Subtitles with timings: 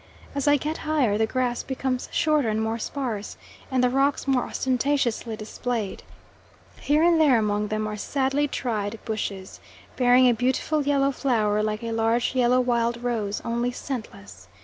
[0.33, 3.37] As I get higher, the grass becomes shorter and more sparse,
[3.69, 6.01] and the rocks more ostentatiously displayed.
[6.79, 9.59] Here and there among them are sadly tried bushes,
[9.97, 14.47] bearing a beautiful yellow flower, like a large yellow wild rose, only scentless.